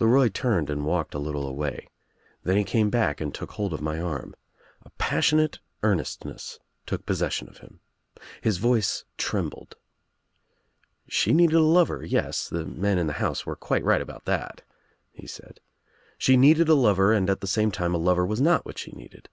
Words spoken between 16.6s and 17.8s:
a lover and at the same